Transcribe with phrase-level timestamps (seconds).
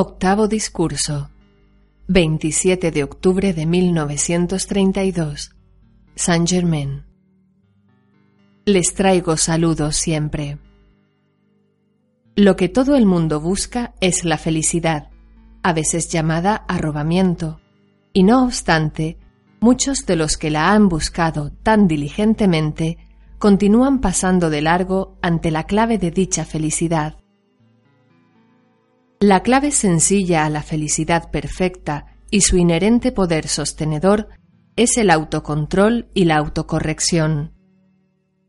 [0.00, 1.28] Octavo discurso
[2.06, 5.56] 27 de octubre de 1932
[6.14, 7.04] Saint Germain
[8.64, 10.58] Les traigo saludos siempre.
[12.36, 15.10] Lo que todo el mundo busca es la felicidad,
[15.64, 17.60] a veces llamada arrobamiento,
[18.12, 19.18] y no obstante,
[19.58, 22.98] muchos de los que la han buscado tan diligentemente
[23.40, 27.16] continúan pasando de largo ante la clave de dicha felicidad.
[29.20, 34.28] La clave sencilla a la felicidad perfecta y su inherente poder sostenedor
[34.76, 37.52] es el autocontrol y la autocorrección.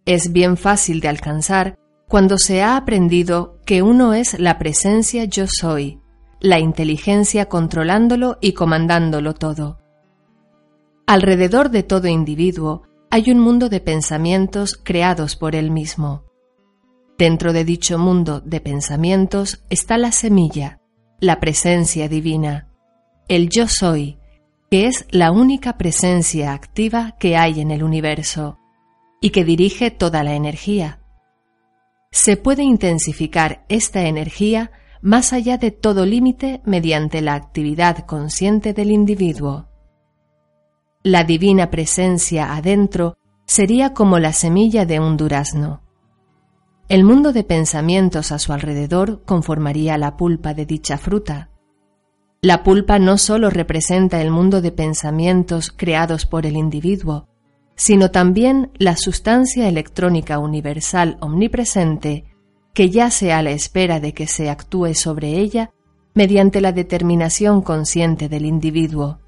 [0.05, 1.75] Es bien fácil de alcanzar
[2.07, 6.01] cuando se ha aprendido que uno es la presencia yo soy,
[6.39, 9.79] la inteligencia controlándolo y comandándolo todo.
[11.07, 16.28] Alrededor de todo individuo hay un mundo de pensamientos creados por él mismo.
[17.19, 20.79] Dentro de dicho mundo de pensamientos está la semilla,
[21.19, 22.69] la presencia divina,
[23.27, 24.17] el yo soy,
[24.71, 28.57] que es la única presencia activa que hay en el universo
[29.19, 31.01] y que dirige toda la energía.
[32.09, 38.91] Se puede intensificar esta energía más allá de todo límite mediante la actividad consciente del
[38.91, 39.67] individuo.
[41.03, 45.88] La divina presencia adentro sería como la semilla de un durazno.
[46.89, 51.51] El mundo de pensamientos a su alrededor conformaría la pulpa de dicha fruta.
[52.41, 57.27] La pulpa no sólo representa el mundo de pensamientos creados por el individuo,
[57.75, 62.25] sino también la sustancia electrónica universal omnipresente
[62.73, 65.71] que yace a la espera de que se actúe sobre ella
[66.15, 69.19] mediante la determinación consciente del individuo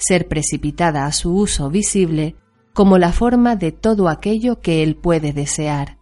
[0.00, 2.34] ser precipitada a su uso visible
[2.72, 5.99] como la forma de todo aquello que él puede desear.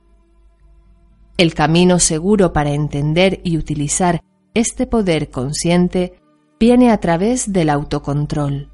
[1.39, 6.21] El camino seguro para entender y utilizar este poder consciente
[6.59, 8.69] viene a través del autocontrol.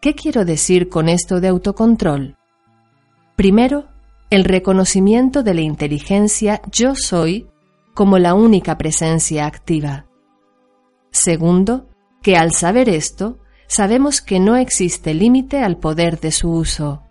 [0.00, 2.36] ¿Qué quiero decir con esto de autocontrol?
[3.34, 3.86] Primero,
[4.30, 7.48] el reconocimiento de la inteligencia yo soy
[7.92, 10.06] como la única presencia activa.
[11.10, 11.88] Segundo,
[12.22, 17.02] que al saber esto, sabemos que no existe límite al poder de su uso.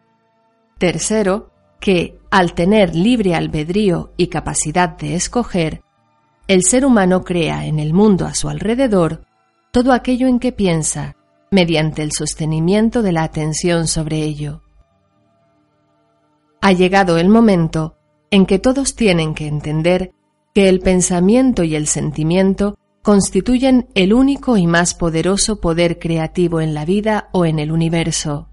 [0.78, 5.82] Tercero, que, al tener libre albedrío y capacidad de escoger,
[6.48, 9.26] el ser humano crea en el mundo a su alrededor
[9.72, 11.16] todo aquello en que piensa,
[11.52, 14.64] mediante el sostenimiento de la atención sobre ello.
[16.62, 17.96] Ha llegado el momento
[18.32, 20.12] en que todos tienen que entender
[20.54, 26.74] que el pensamiento y el sentimiento constituyen el único y más poderoso poder creativo en
[26.74, 28.50] la vida o en el universo.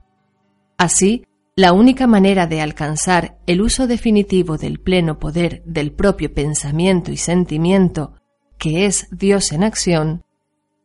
[0.77, 1.25] Así,
[1.57, 7.17] la única manera de alcanzar el uso definitivo del pleno poder del propio pensamiento y
[7.17, 8.15] sentimiento,
[8.59, 10.25] que es Dios en acción,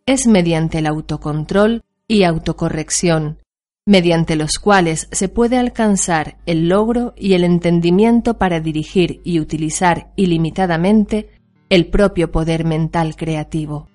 [0.05, 3.39] es mediante el autocontrol y autocorrección,
[3.85, 10.11] mediante los cuales se puede alcanzar el logro y el entendimiento para dirigir y utilizar
[10.15, 11.31] ilimitadamente
[11.69, 13.89] el propio poder mental creativo.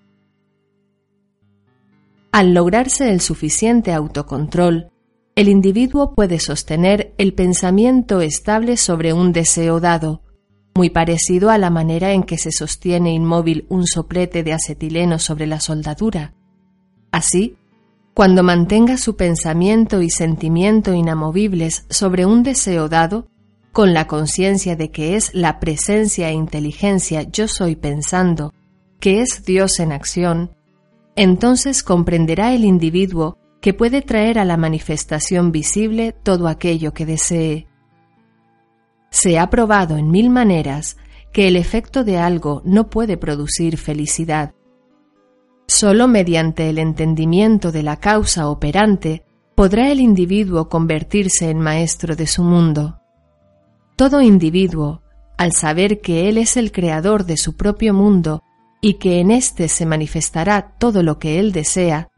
[2.33, 4.91] Al lograrse el suficiente autocontrol,
[5.37, 10.23] el individuo puede sostener el pensamiento estable sobre un deseo dado,
[10.77, 15.47] muy parecido a la manera en que se sostiene inmóvil un soplete de acetileno sobre
[15.47, 16.35] la soldadura.
[17.11, 17.57] Así,
[18.13, 23.27] cuando mantenga su pensamiento y sentimiento inamovibles sobre un deseo dado,
[23.73, 28.55] con la conciencia de que es la presencia e inteligencia yo soy pensando,
[29.01, 30.53] que es Dios en acción,
[31.17, 37.67] entonces comprenderá el individuo que puede traer a la manifestación visible todo aquello que desee.
[39.09, 40.99] Se ha probado en mil maneras
[41.33, 44.53] que el efecto de algo no puede producir felicidad.
[45.67, 52.27] Solo mediante el entendimiento de la causa operante podrá el individuo convertirse en maestro de
[52.27, 53.01] su mundo.
[53.97, 55.01] Todo individuo,
[55.39, 58.43] al saber que Él es el creador de su propio mundo
[58.83, 62.11] y que en éste se manifestará todo lo que Él desea,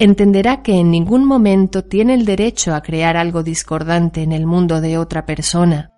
[0.00, 4.80] entenderá que en ningún momento tiene el derecho a crear algo discordante en el mundo
[4.80, 5.92] de otra persona.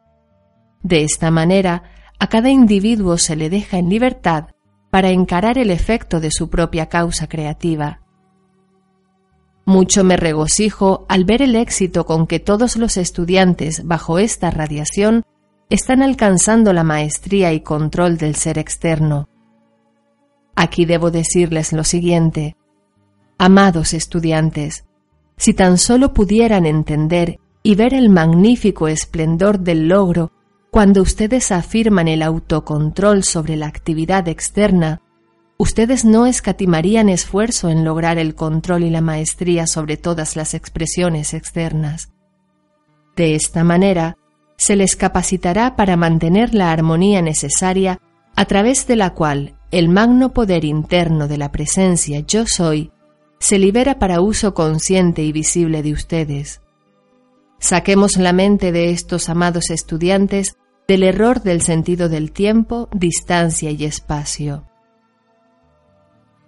[0.83, 1.85] De esta manera,
[2.19, 4.49] a cada individuo se le deja en libertad
[4.91, 8.01] para encarar el efecto de su propia causa creativa.
[9.65, 15.23] Mucho me regocijo al ver el éxito con que todos los estudiantes bajo esta radiación
[15.71, 19.29] están alcanzando la maestría y control del ser externo.
[20.57, 22.57] Aquí debo decirles lo siguiente.
[23.39, 24.85] Amados estudiantes,
[25.37, 30.33] si tan solo pudieran entender y ver el magnífico esplendor del logro
[30.71, 35.03] cuando ustedes afirman el autocontrol sobre la actividad externa,
[35.59, 41.35] ustedes no escatimarían esfuerzo en lograr el control y la maestría sobre todas las expresiones
[41.35, 42.11] externas.
[43.17, 44.17] De esta manera,
[44.57, 48.01] se les capacitará para mantener la armonía necesaria
[48.35, 52.93] a través de la cual el magno poder interno de la presencia yo soy
[53.43, 56.61] se libera para uso consciente y visible de ustedes.
[57.59, 60.57] Saquemos la mente de estos amados estudiantes
[60.87, 64.65] del error del sentido del tiempo, distancia y espacio.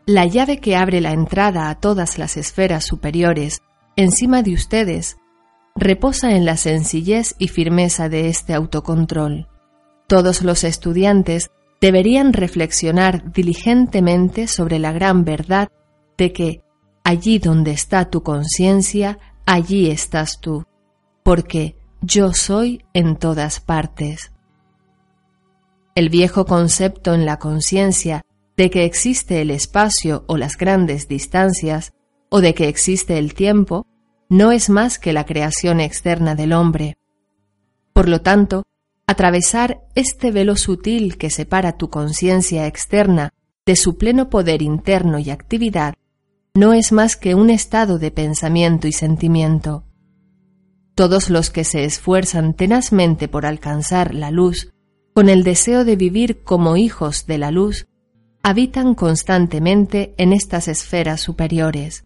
[0.06, 3.60] La llave que abre la entrada a todas las esferas superiores,
[3.96, 5.16] encima de ustedes,
[5.74, 9.48] reposa en la sencillez y firmeza de este autocontrol.
[10.06, 11.50] Todos los estudiantes
[11.80, 15.68] deberían reflexionar diligentemente sobre la gran verdad
[16.16, 16.63] de que
[17.04, 20.64] allí donde está tu conciencia, allí estás tú,
[21.22, 24.32] porque yo soy en todas partes.
[25.94, 28.22] El viejo concepto en la conciencia
[28.56, 31.92] de que existe el espacio o las grandes distancias,
[32.30, 33.86] o de que existe el tiempo,
[34.28, 36.96] no es más que la creación externa del hombre.
[37.92, 38.64] Por lo tanto,
[39.06, 43.32] atravesar este velo sutil que separa tu conciencia externa
[43.66, 45.94] de su pleno poder interno y actividad,
[46.56, 49.82] no es más que un estado de pensamiento y sentimiento.
[50.94, 54.72] Todos los que se esfuerzan tenazmente por alcanzar la luz,
[55.14, 57.88] con el deseo de vivir como hijos de la luz,
[58.44, 62.04] habitan constantemente en estas esferas superiores.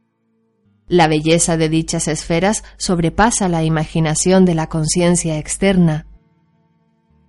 [0.87, 6.07] La belleza de dichas esferas sobrepasa la imaginación de la conciencia externa.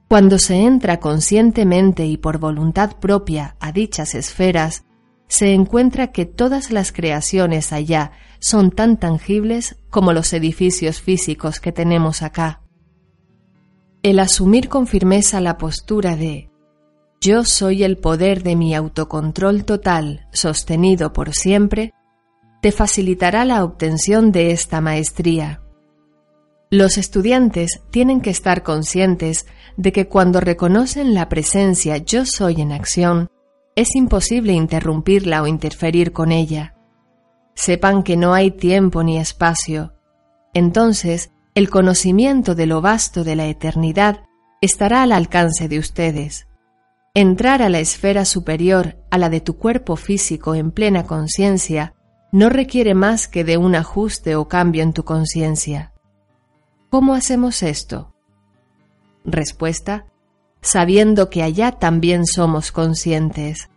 [0.07, 4.85] Cuando se entra conscientemente y por voluntad propia a dichas esferas,
[5.29, 11.71] se encuentra que todas las creaciones allá son tan tangibles como los edificios físicos que
[11.71, 12.61] tenemos acá.
[14.01, 16.49] El asumir con firmeza la postura de
[17.21, 21.93] yo soy el poder de mi autocontrol total, sostenido por siempre,
[22.61, 25.61] te facilitará la obtención de esta maestría.
[26.71, 32.71] Los estudiantes tienen que estar conscientes de que cuando reconocen la presencia yo soy en
[32.71, 33.29] acción,
[33.79, 36.75] es imposible interrumpirla o interferir con ella.
[37.53, 39.93] Sepan que no hay tiempo ni espacio.
[40.53, 44.25] Entonces, el conocimiento de lo vasto de la eternidad
[44.59, 46.47] estará al alcance de ustedes.
[47.13, 51.95] Entrar a la esfera superior a la de tu cuerpo físico en plena conciencia
[52.33, 55.93] no requiere más que de un ajuste o cambio en tu conciencia.
[56.89, 58.13] ¿Cómo hacemos esto?
[59.23, 60.05] Respuesta,
[60.61, 63.69] sabiendo que allá también somos conscientes.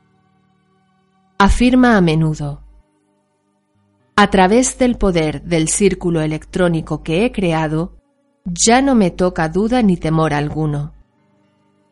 [1.38, 2.62] Afirma a menudo,
[4.14, 7.96] a través del poder del círculo electrónico que he creado,
[8.44, 10.92] ya no me toca duda ni temor alguno.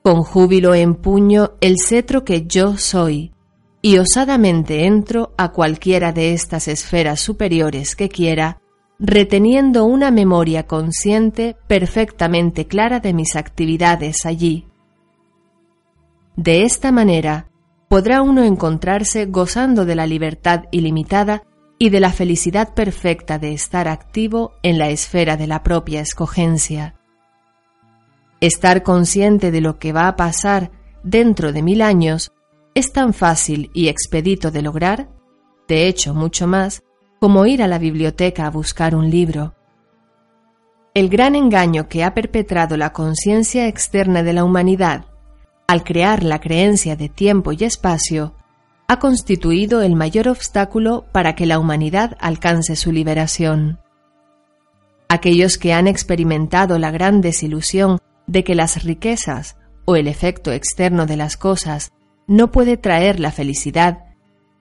[0.02, 3.32] Con júbilo empuño el cetro que yo soy,
[3.82, 8.60] y osadamente entro a cualquiera de estas esferas superiores que quiera,
[8.98, 14.69] reteniendo una memoria consciente perfectamente clara de mis actividades allí.
[16.42, 17.50] De esta manera,
[17.90, 21.42] podrá uno encontrarse gozando de la libertad ilimitada
[21.78, 26.94] y de la felicidad perfecta de estar activo en la esfera de la propia escogencia.
[28.40, 30.70] Estar consciente de lo que va a pasar
[31.02, 32.32] dentro de mil años
[32.74, 35.10] es tan fácil y expedito de lograr,
[35.68, 36.82] de hecho mucho más,
[37.20, 39.56] como ir a la biblioteca a buscar un libro.
[40.94, 45.09] El gran engaño que ha perpetrado la conciencia externa de la humanidad
[45.70, 48.34] al crear la creencia de tiempo y espacio,
[48.88, 53.78] ha constituido el mayor obstáculo para que la humanidad alcance su liberación.
[55.08, 61.06] Aquellos que han experimentado la gran desilusión de que las riquezas o el efecto externo
[61.06, 61.92] de las cosas
[62.26, 64.06] no puede traer la felicidad,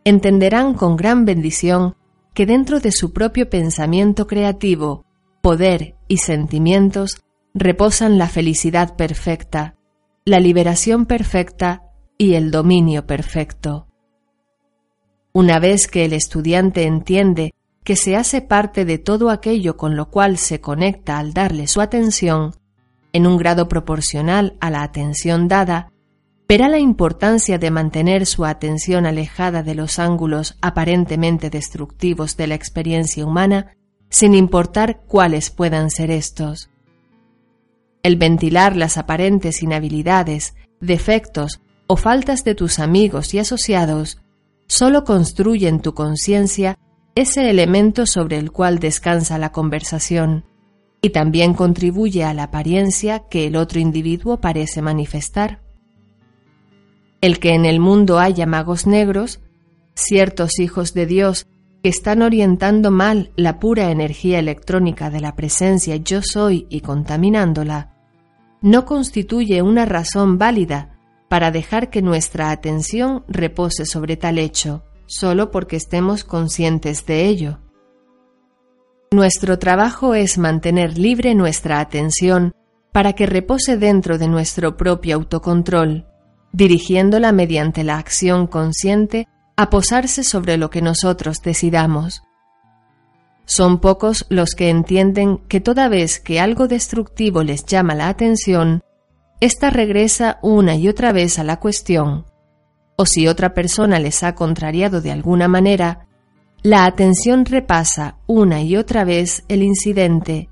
[0.03, 1.95] entenderán con gran bendición
[2.35, 5.05] que dentro de su propio pensamiento creativo,
[5.41, 7.19] poder y sentimientos
[7.55, 9.73] reposan la felicidad perfecta,
[10.29, 11.81] la liberación perfecta
[12.15, 13.87] y el dominio perfecto.
[15.33, 17.51] Una vez que el estudiante entiende
[17.83, 21.81] que se hace parte de todo aquello con lo cual se conecta al darle su
[21.81, 22.53] atención,
[23.11, 25.91] en un grado proporcional a la atención dada,
[26.47, 32.53] verá la importancia de mantener su atención alejada de los ángulos aparentemente destructivos de la
[32.53, 33.75] experiencia humana,
[34.11, 36.68] sin importar cuáles puedan ser estos.
[38.03, 44.21] El ventilar las aparentes inhabilidades, defectos o faltas de tus amigos y asociados
[44.67, 46.77] solo construye en tu conciencia
[47.15, 50.45] ese elemento sobre el cual descansa la conversación
[51.01, 55.61] y también contribuye a la apariencia que el otro individuo parece manifestar.
[57.21, 59.41] el que en el mundo haya magos negros,
[59.93, 61.47] ciertos hijos de Dios
[61.83, 67.93] que están orientando mal la pura energía electrónica de la presencia yo soy y contaminándola,
[68.61, 70.97] no constituye una razón válida
[71.29, 77.59] para dejar que nuestra atención repose sobre tal hecho, solo porque estemos conscientes de ello.
[79.11, 82.53] Nuestro trabajo es mantener libre nuestra atención
[82.91, 86.05] para que repose dentro de nuestro propio autocontrol,
[86.51, 89.27] dirigiéndola mediante la acción consciente
[89.59, 92.23] a posarse sobre lo que nosotros decidamos.
[93.43, 98.83] Son pocos los que entienden que toda vez que algo destructivo les llama la atención,
[99.41, 102.25] ésta regresa una y otra vez a la cuestión,
[102.95, 106.07] o si otra persona les ha contrariado de alguna manera,
[106.63, 110.47] la atención repasa una y otra vez el incidente,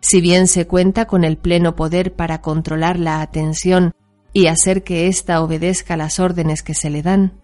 [0.00, 3.92] si bien se cuenta con el pleno poder para controlar la atención
[4.32, 7.39] y hacer que ésta obedezca las órdenes que se le dan.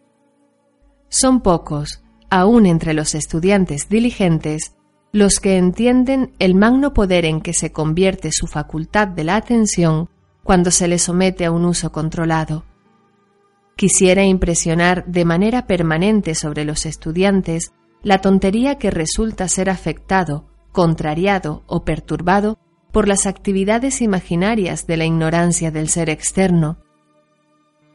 [1.09, 4.75] Son pocos, aun entre los estudiantes diligentes,
[5.13, 10.11] los que entienden el magno poder en que se convierte su facultad de la atención
[10.43, 12.65] cuando se le somete a un uso controlado.
[13.77, 17.73] Quisiera impresionar de manera permanente sobre los estudiantes
[18.03, 22.59] la tontería que resulta ser afectado, contrariado o perturbado
[22.93, 26.79] por las actividades imaginarias de la ignorancia del ser externo.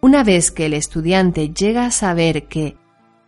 [0.02, 2.76] Una vez que el estudiante llega a saber que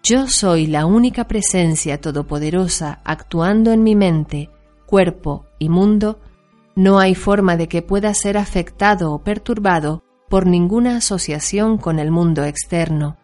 [0.03, 4.49] yo soy la única presencia todopoderosa actuando en mi mente,
[4.85, 6.19] cuerpo y mundo,
[6.75, 12.11] no hay forma de que pueda ser afectado o perturbado por ninguna asociación con el
[12.11, 13.17] mundo externo.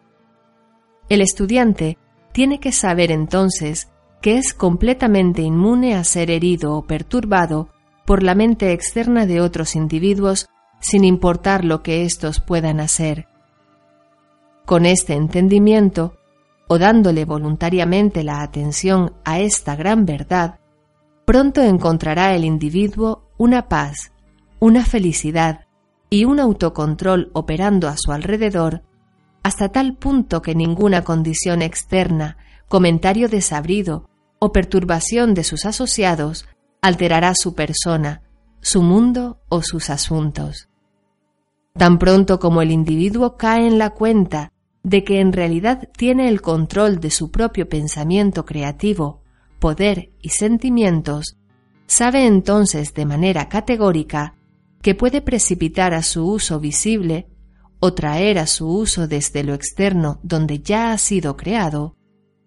[1.10, 1.98] El estudiante
[2.32, 3.90] tiene que saber entonces
[4.22, 7.68] que es completamente inmune a ser herido o perturbado
[8.06, 10.48] por la mente externa de otros individuos
[10.80, 13.26] sin importar lo que éstos puedan hacer.
[14.64, 16.14] Con este entendimiento,
[16.72, 20.60] o dándole voluntariamente la atención a esta gran verdad,
[21.24, 24.12] pronto encontrará el individuo una paz,
[24.60, 25.66] una felicidad
[26.10, 28.84] y un autocontrol operando a su alrededor
[29.42, 32.36] hasta tal punto que ninguna condición externa,
[32.68, 34.08] comentario desabrido
[34.38, 36.46] o perturbación de sus asociados
[36.82, 38.22] alterará su persona,
[38.60, 40.68] su mundo o sus asuntos.
[41.74, 46.40] Tan pronto como el individuo cae en la cuenta de que en realidad tiene el
[46.40, 49.22] control de su propio pensamiento creativo,
[49.58, 51.36] poder y sentimientos,
[51.86, 54.34] sabe entonces de manera categórica
[54.82, 57.28] que puede precipitar a su uso visible
[57.80, 61.96] o traer a su uso desde lo externo donde ya ha sido creado,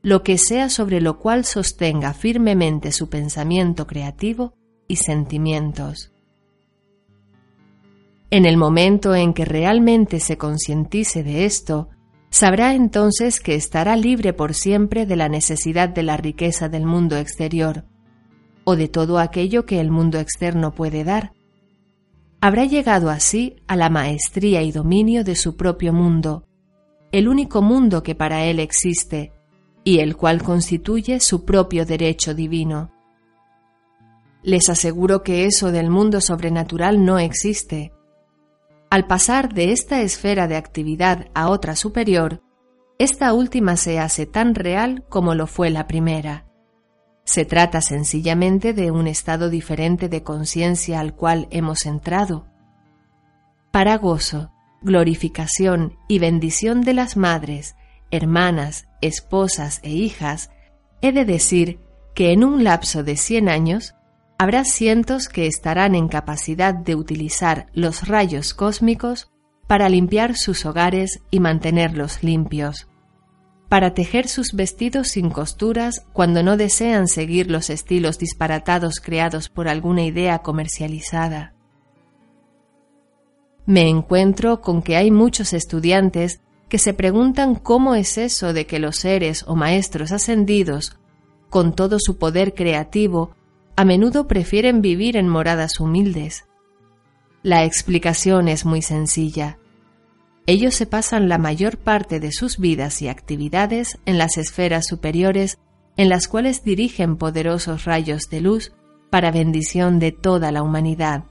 [0.02, 4.54] lo que sea sobre lo cual sostenga firmemente su pensamiento creativo
[4.88, 6.12] y sentimientos.
[8.30, 11.90] En el momento en que realmente se concientice de esto
[12.34, 17.16] sabrá entonces que estará libre por siempre de la necesidad de la riqueza del mundo
[17.16, 17.86] exterior,
[18.64, 21.34] o de todo aquello que el mundo externo puede dar.
[22.42, 26.48] Habrá llegado así a la maestría y dominio de su propio mundo,
[27.12, 29.32] el único mundo que para él existe,
[29.84, 32.92] y el cual constituye su propio derecho divino.
[34.42, 37.94] Les aseguro que eso del mundo sobrenatural no existe,
[38.94, 42.44] al pasar de esta esfera de actividad a otra superior,
[43.00, 46.46] esta última se hace tan real como lo fue la primera.
[47.24, 52.46] Se trata sencillamente de un estado diferente de conciencia al cual hemos entrado.
[53.72, 54.52] Para gozo,
[54.84, 57.76] glorificación y bendición de las madres,
[58.12, 60.52] hermanas, esposas e hijas,
[61.02, 61.80] he de decir
[62.14, 63.96] que en un lapso de cien años
[64.38, 69.32] habrá cientos que estarán en capacidad de utilizar los rayos cósmicos
[69.68, 72.88] para limpiar sus hogares y mantenerlos limpios,
[73.70, 79.68] para tejer sus vestidos sin costuras cuando no desean seguir los estilos disparatados creados por
[79.68, 81.54] alguna idea comercializada.
[83.66, 88.80] Me encuentro con que hay muchos estudiantes que se preguntan cómo es eso de que
[88.80, 90.98] los seres o maestros ascendidos,
[91.50, 93.36] con todo su poder creativo,
[93.76, 96.46] a menudo prefieren vivir en moradas humildes.
[97.42, 99.58] La explicación es muy sencilla.
[100.46, 105.58] Ellos se pasan la mayor parte de sus vidas y actividades en las esferas superiores
[105.96, 108.74] en las cuales dirigen poderosos rayos de luz
[109.10, 111.26] para bendición de toda la humanidad.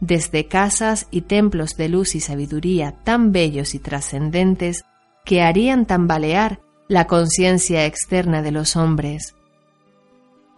[0.00, 4.84] Desde casas y templos de luz y sabiduría tan bellos y trascendentes
[5.24, 9.36] que harían tambalear la conciencia externa de los hombres.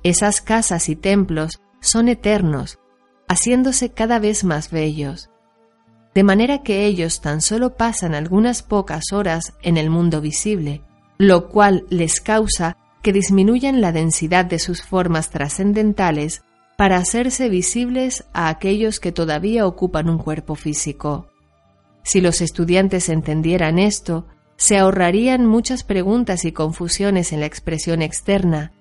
[0.05, 2.79] Esas casas y templos son eternos,
[3.27, 5.31] haciéndose cada vez más bellos.
[6.15, 10.83] de manera que ellos tan solo pasan algunas pocas horas en el mundo visible,
[11.19, 16.43] lo cual les causa que disminuyan la densidad de sus formas trascendentales
[16.77, 21.29] para hacerse visibles a aquellos que todavía ocupan un cuerpo físico.
[22.05, 28.73] Si los estudiantes entendieran esto, se ahorrarían muchas preguntas y confusiones en la expresión externa,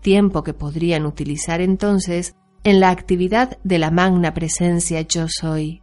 [0.00, 2.34] tiempo que podrían utilizar entonces
[2.64, 5.82] en la actividad de la magna presencia yo soy.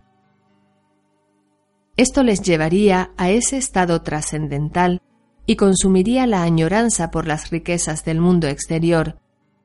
[1.95, 5.01] Esto les llevaría a ese estado trascendental
[5.45, 9.19] y consumiría la añoranza por las riquezas del mundo exterior,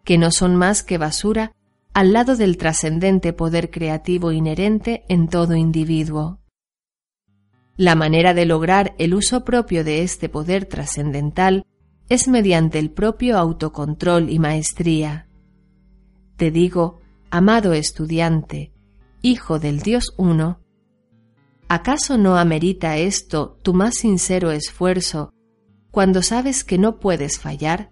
[0.05, 1.53] que no son más que basura
[1.95, 6.39] al lado del trascendente poder creativo inherente en todo individuo.
[7.77, 11.65] La manera de lograr el uso propio de este poder trascendental
[12.09, 15.29] es mediante el propio autocontrol y maestría.
[16.37, 17.01] Te digo,
[17.31, 18.73] amado estudiante,
[19.23, 20.61] hijo del Dios uno,
[21.69, 25.33] ¿acaso no amerita esto tu más sincero esfuerzo
[25.91, 27.91] cuando sabes que no puedes fallar?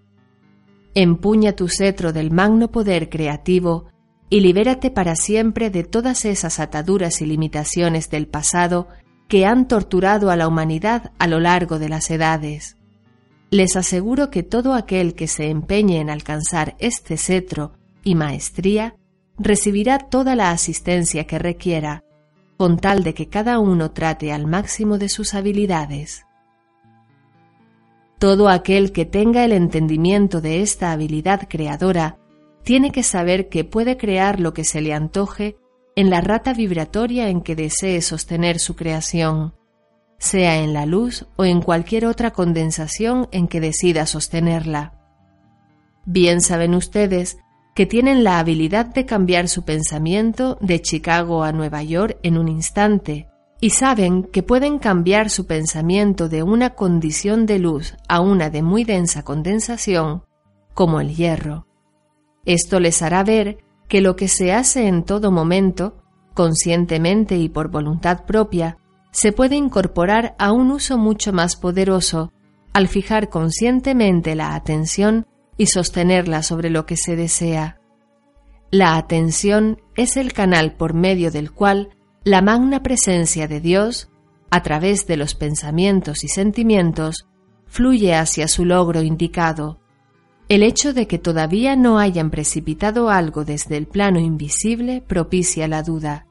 [0.95, 3.89] Empuña tu cetro del magno poder creativo
[4.29, 8.87] y libérate para siempre de todas esas ataduras y limitaciones del pasado
[9.27, 12.76] que han torturado a la humanidad a lo largo de las edades.
[13.49, 17.73] Les aseguro que todo aquel que se empeñe en alcanzar este cetro
[18.03, 18.95] y maestría
[19.37, 22.03] recibirá toda la asistencia que requiera,
[22.57, 26.25] con tal de que cada uno trate al máximo de sus habilidades.
[28.19, 32.17] Todo aquel que tenga el entendimiento de esta habilidad creadora
[32.63, 35.55] tiene que saber que puede crear lo que se le antoje
[35.95, 39.53] en la rata vibratoria en que desee sostener su creación,
[40.19, 44.93] sea en la luz o en cualquier otra condensación en que decida sostenerla.
[46.05, 47.37] Bien saben ustedes
[47.75, 52.47] que tienen la habilidad de cambiar su pensamiento de Chicago a Nueva York en un
[52.47, 53.27] instante,
[53.59, 58.61] y saben que pueden cambiar su pensamiento de una condición de luz a una de
[58.61, 60.23] muy densa condensación,
[60.73, 61.67] como el hierro.
[62.45, 65.97] Esto les hará ver que lo que se hace en todo momento,
[66.33, 68.77] conscientemente y por voluntad propia,
[69.17, 72.31] se puede incorporar a un uso mucho más poderoso
[72.71, 75.25] al fijar conscientemente la atención
[75.57, 77.81] y sostenerla sobre lo que se desea.
[78.69, 84.11] La atención es el canal por medio del cual la magna presencia de Dios,
[84.51, 87.27] a través de los pensamientos y sentimientos,
[87.65, 89.79] fluye hacia su logro indicado,
[90.47, 95.81] el hecho de que todavía no hayan precipitado algo desde el plano invisible propicia la
[95.81, 96.26] duda.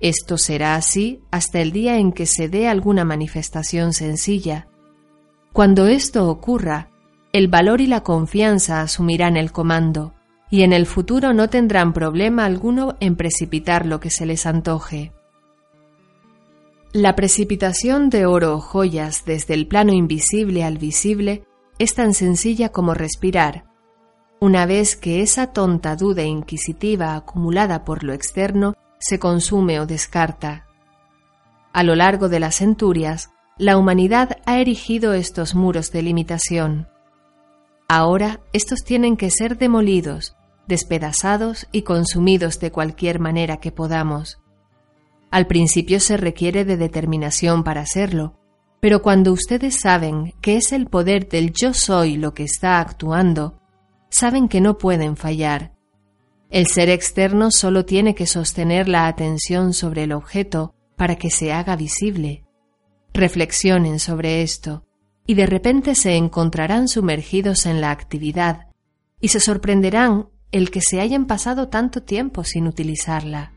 [0.00, 4.68] Esto será así hasta el día en que se dé alguna manifestación sencilla.
[5.52, 6.90] Cuando esto ocurra,
[7.32, 10.14] el valor y la confianza asumirán el comando,
[10.50, 15.12] y en el futuro no tendrán problema alguno en precipitar lo que se les antoje.
[16.92, 21.44] La precipitación de oro o joyas desde el plano invisible al visible
[21.78, 23.64] es tan sencilla como respirar.
[24.40, 30.66] Una vez que esa tonta duda inquisitiva acumulada por lo externo se consume o descarta.
[31.72, 36.88] A lo largo de las centurias, la humanidad ha erigido estos muros de limitación.
[37.88, 44.38] Ahora estos tienen que ser demolidos, despedazados y consumidos de cualquier manera que podamos.
[45.30, 48.34] Al principio se requiere de determinación para hacerlo,
[48.80, 53.58] pero cuando ustedes saben que es el poder del yo soy lo que está actuando,
[54.10, 55.72] saben que no pueden fallar.
[56.50, 61.52] El ser externo solo tiene que sostener la atención sobre el objeto para que se
[61.52, 62.44] haga visible.
[63.12, 64.84] Reflexionen sobre esto
[65.26, 68.68] y de repente se encontrarán sumergidos en la actividad
[69.20, 73.52] y se sorprenderán el que se hayan pasado tanto tiempo sin utilizarla.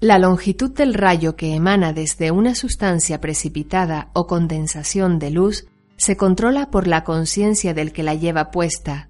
[0.00, 6.16] La longitud del rayo que emana desde una sustancia precipitada o condensación de luz se
[6.16, 9.07] controla por la conciencia del que la lleva puesta.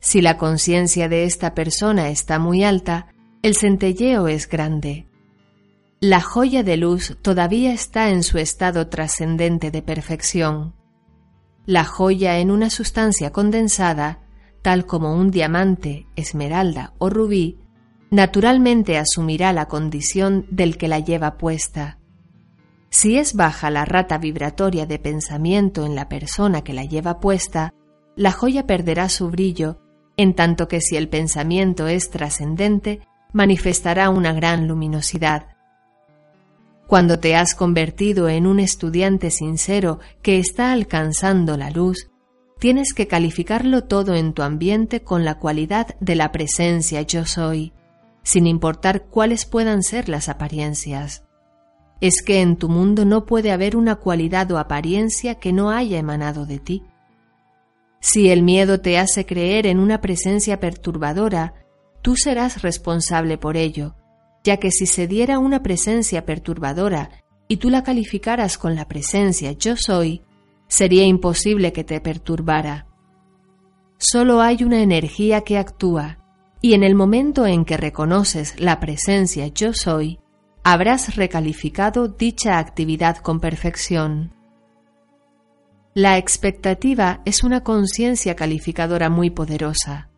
[0.00, 3.08] Si la conciencia de esta persona está muy alta,
[3.42, 5.06] el centelleo es grande.
[6.00, 10.74] La joya de luz todavía está en su estado trascendente de perfección.
[11.66, 14.20] La joya en una sustancia condensada,
[14.62, 17.58] tal como un diamante, esmeralda o rubí,
[18.10, 21.98] naturalmente asumirá la condición del que la lleva puesta.
[22.90, 27.74] Si es baja la rata vibratoria de pensamiento en la persona que la lleva puesta,
[28.16, 29.80] la joya perderá su brillo,
[30.18, 33.00] en tanto que si el pensamiento es trascendente,
[33.32, 35.46] manifestará una gran luminosidad.
[36.86, 42.10] Cuando te has convertido en un estudiante sincero que está alcanzando la luz,
[42.58, 47.72] tienes que calificarlo todo en tu ambiente con la cualidad de la presencia yo soy
[48.28, 51.24] sin importar cuáles puedan ser las apariencias.
[52.02, 55.98] es que en tu mundo no puede haber una cualidad o apariencia que no haya
[55.98, 56.82] emanado de ti.
[58.00, 61.54] Si el miedo te hace creer en una presencia perturbadora,
[62.02, 63.94] tú serás responsable por ello,
[64.44, 67.10] ya que si se diera una presencia perturbadora
[67.48, 70.22] y tú la calificaras con la presencia yo soy,
[70.68, 72.86] sería imposible que te perturbara.
[73.96, 76.18] Solo hay una energía que actúa,
[76.60, 80.20] y en el momento en que reconoces la presencia yo soy,
[80.62, 84.34] habrás recalificado dicha actividad con perfección.
[86.00, 90.10] La expectativa es una conciencia calificadora muy poderosa.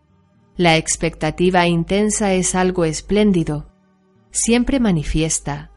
[0.59, 3.73] La expectativa intensa es algo espléndido,
[4.31, 5.71] siempre manifiesta.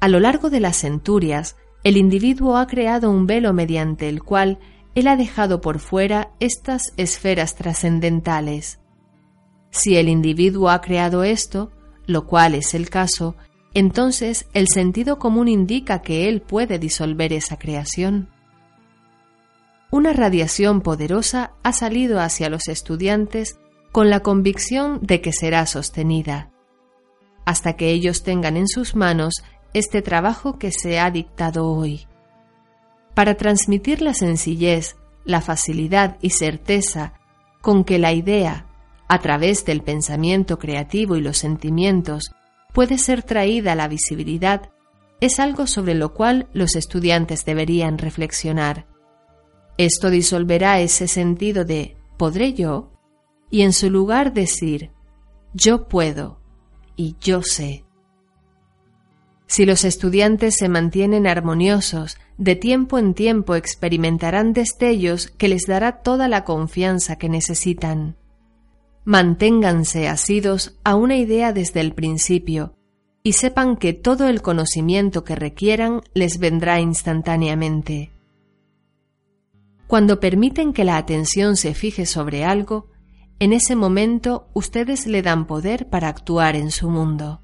[0.00, 1.54] A lo largo de las centurias,
[1.84, 4.58] el individuo ha creado un velo mediante el cual
[4.96, 8.80] él ha dejado por fuera estas esferas trascendentales.
[9.70, 11.70] Si el individuo ha creado esto,
[12.06, 13.36] lo cual es el caso,
[13.72, 18.31] entonces el sentido común indica que él puede disolver esa creación.
[19.92, 23.58] Una radiación poderosa ha salido hacia los estudiantes
[23.92, 26.50] con la convicción de que será sostenida,
[27.44, 32.06] hasta que ellos tengan en sus manos este trabajo que se ha dictado hoy.
[33.12, 37.12] Para transmitir la sencillez, la facilidad y certeza
[37.60, 38.68] con que la idea,
[39.08, 42.32] a través del pensamiento creativo y los sentimientos,
[42.72, 44.70] puede ser traída a la visibilidad
[45.20, 48.86] es algo sobre lo cual los estudiantes deberían reflexionar.
[49.78, 52.90] Esto disolverá ese sentido de ¿podré yo?
[53.50, 54.90] y en su lugar decir
[55.54, 56.38] yo puedo
[56.96, 57.84] y yo sé.
[59.46, 66.00] Si los estudiantes se mantienen armoniosos, de tiempo en tiempo experimentarán destellos que les dará
[66.00, 68.16] toda la confianza que necesitan.
[69.04, 72.74] Manténganse asidos a una idea desde el principio
[73.22, 78.10] y sepan que todo el conocimiento que requieran les vendrá instantáneamente.
[79.92, 82.88] Cuando permiten que la atención se fije sobre algo,
[83.38, 87.41] en ese momento ustedes le dan poder para actuar en su mundo.